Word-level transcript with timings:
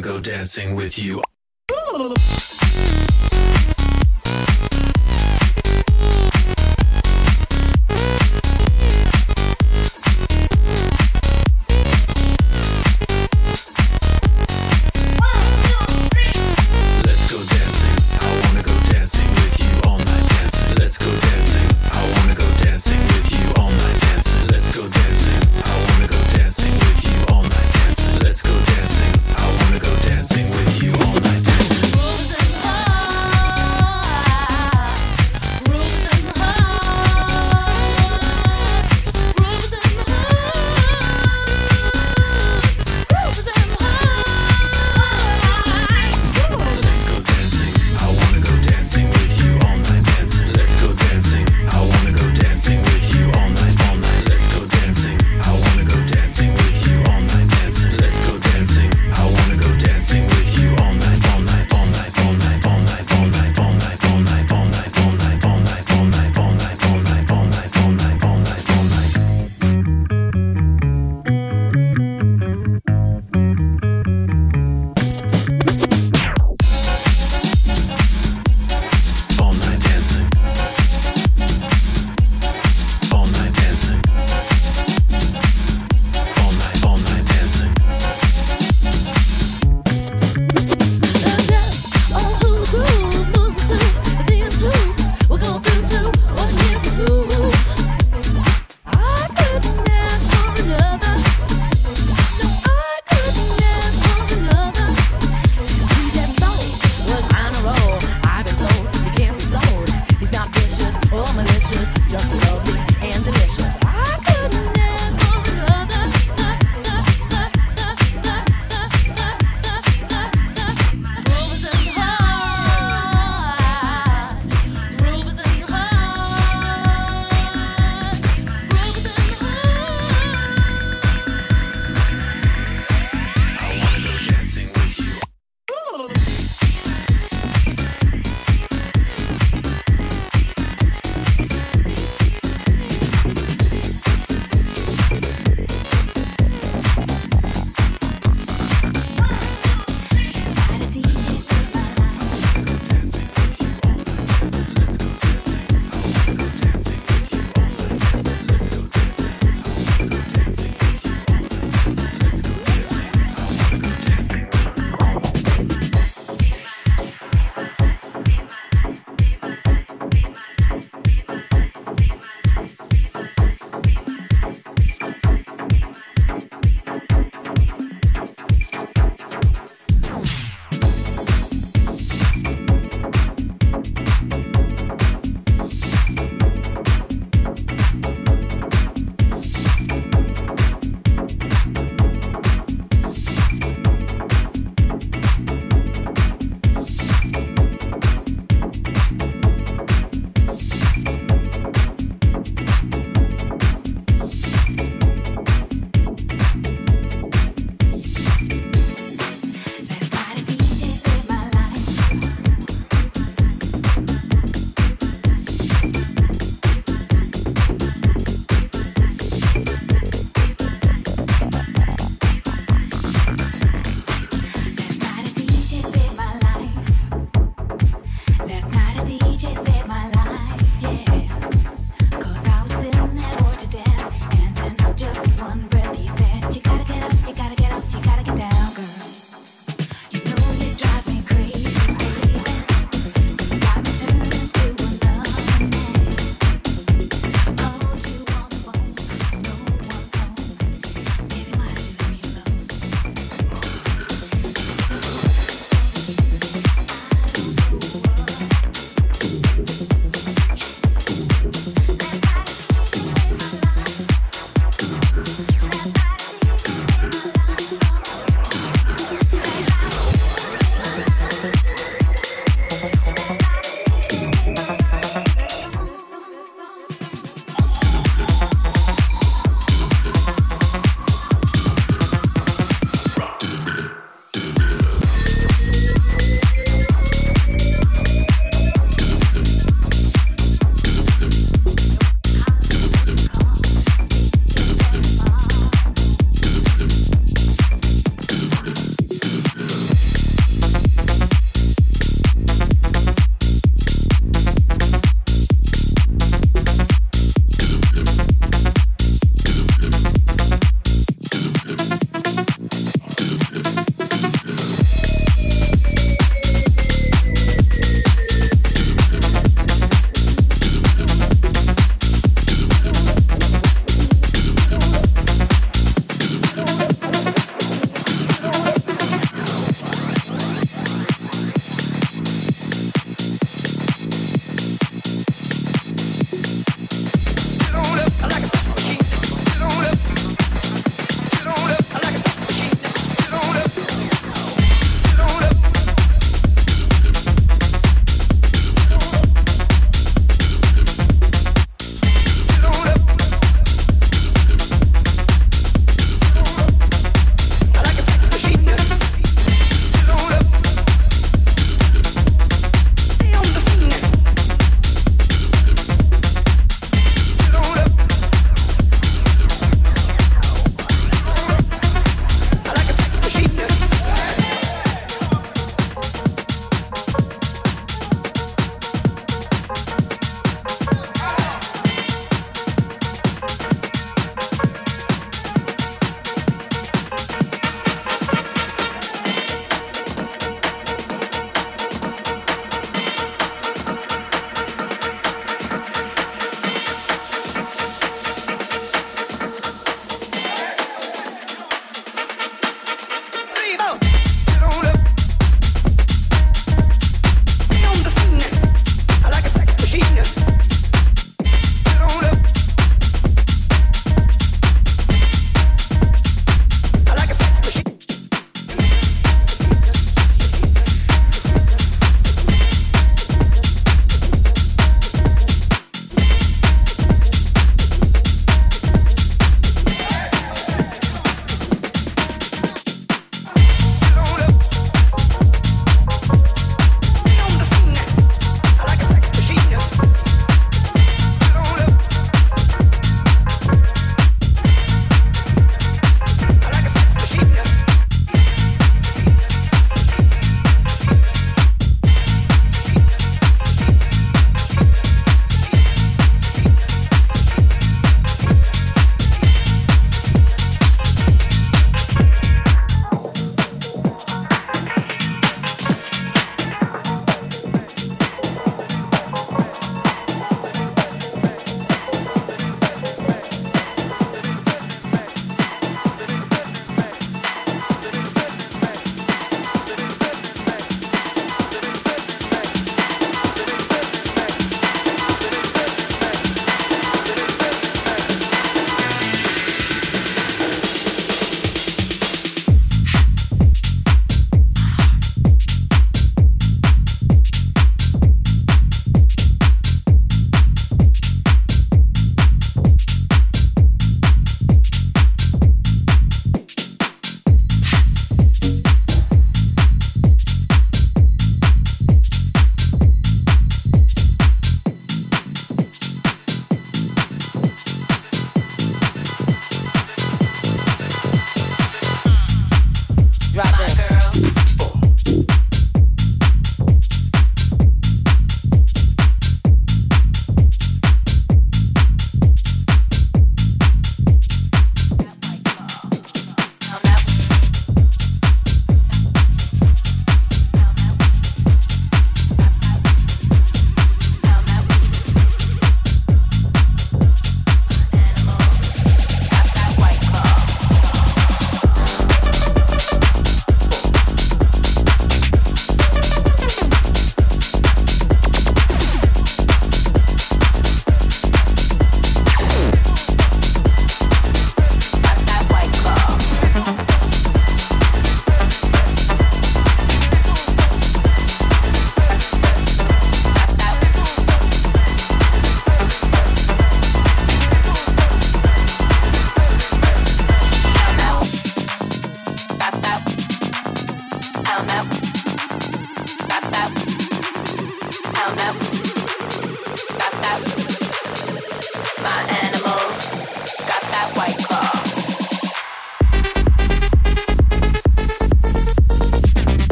wanna 0.00 0.14
go 0.14 0.20
dancing 0.20 0.74
with 0.74 0.98
you. 0.98 1.22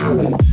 talent. 0.00 0.49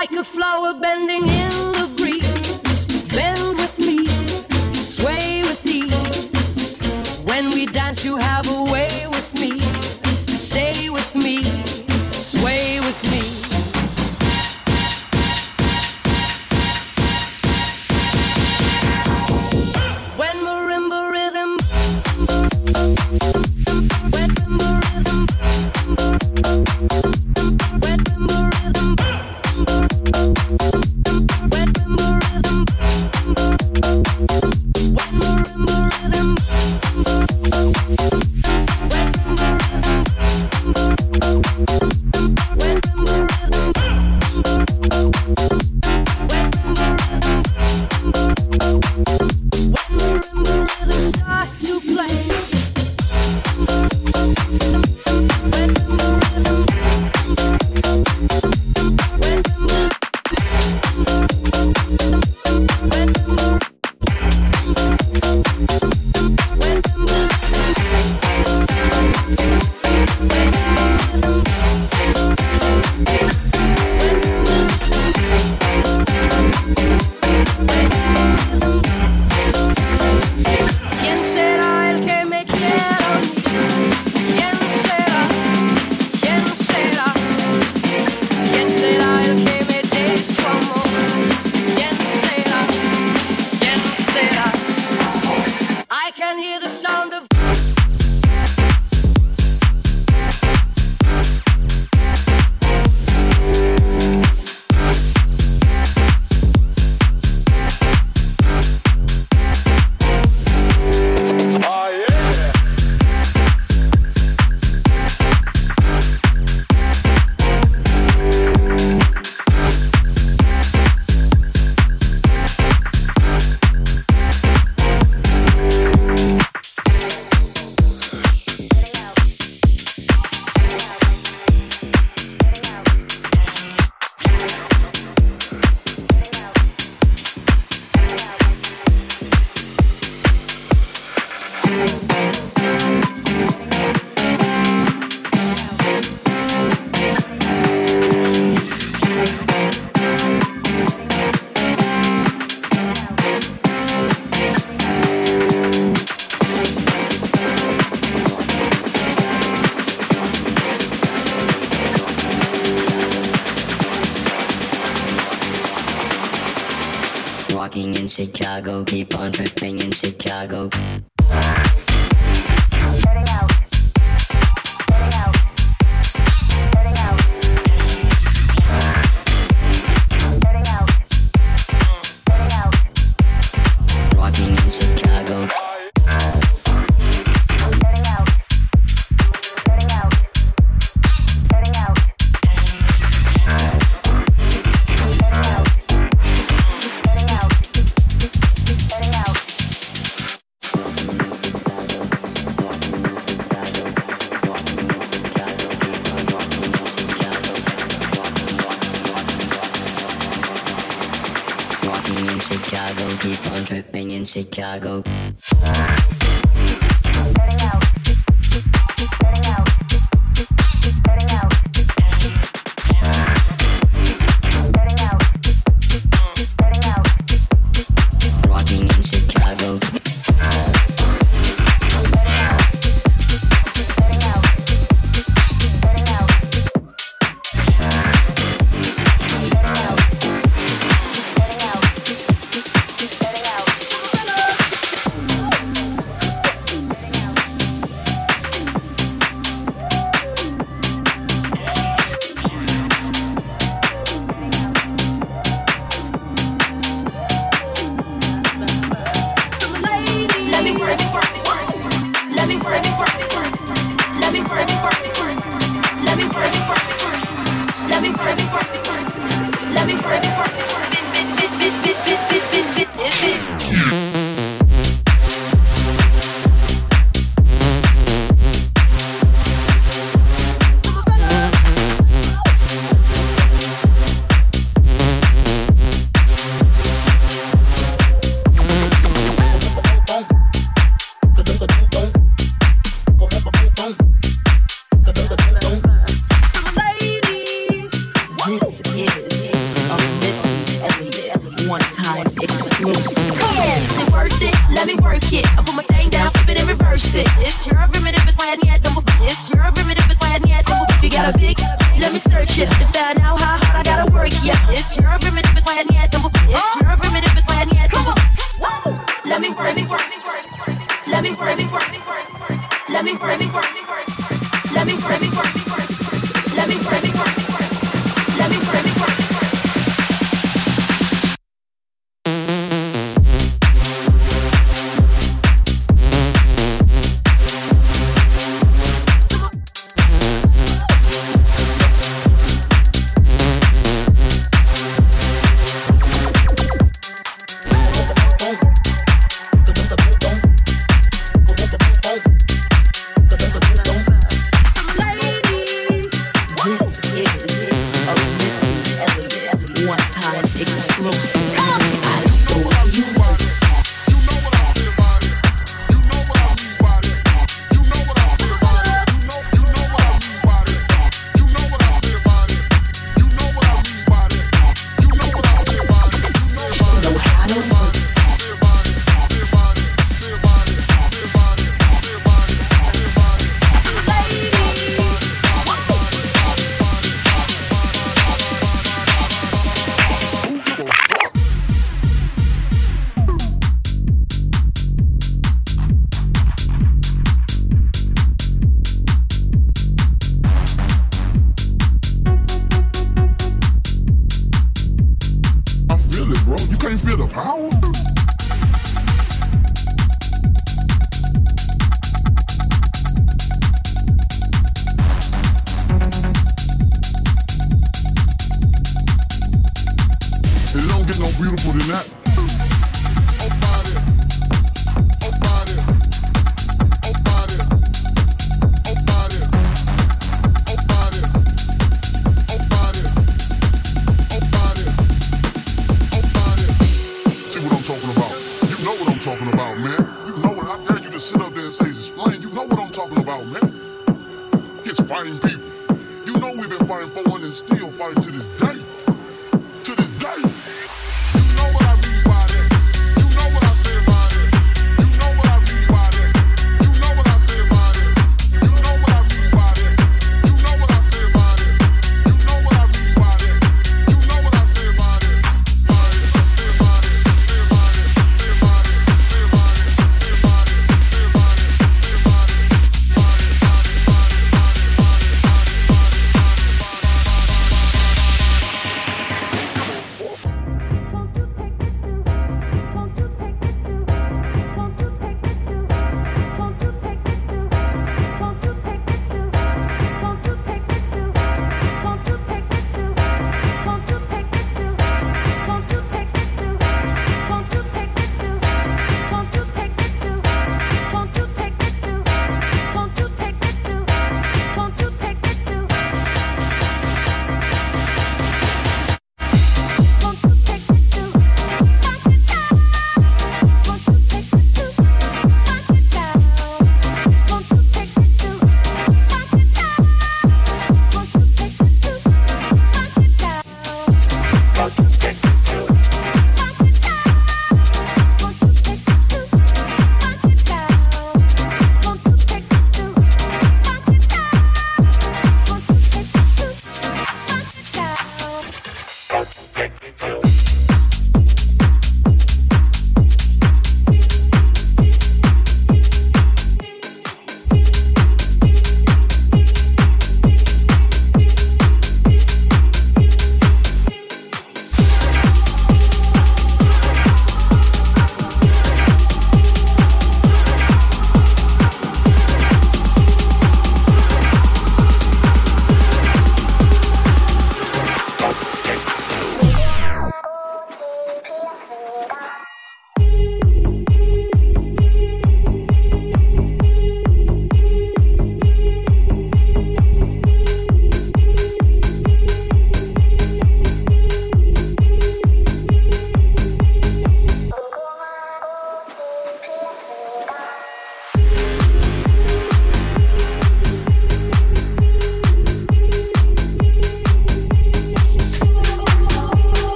like 0.00 0.12
a 0.12 0.24
flower 0.24 0.74
bending 0.74 1.24
in 1.24 1.52
the 1.78 1.88
breeze. 1.96 2.86
Bend 3.14 3.56
with 3.56 3.78
me, 3.78 4.04
sway 4.74 5.40
with 5.40 5.64
ease. 5.64 6.78
When 7.24 7.48
we 7.48 7.64
dance, 7.64 8.04
you 8.04 8.16
have 8.16 8.45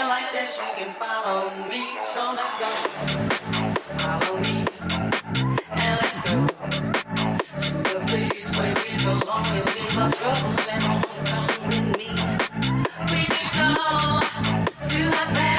like 0.00 0.32
this, 0.32 0.58
you 0.58 0.84
can 0.84 0.94
follow 0.94 1.50
me. 1.68 1.82
So 2.12 2.22
let's 2.38 2.56
go. 2.60 2.70
Follow 3.98 4.36
me. 4.40 4.64
And 5.70 5.94
let's 6.00 6.18
go 6.28 6.46
to 7.64 7.74
the 7.92 8.00
place 8.08 8.42
where 8.56 8.74
we 8.82 8.92
belong. 9.04 9.44
Come 11.30 11.52
with 11.66 11.88
me. 11.98 12.10
We 13.12 13.20
can 13.34 13.48
go 13.58 14.20
to 14.88 15.02
the. 15.34 15.51